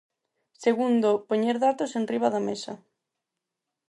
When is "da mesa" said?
2.35-2.73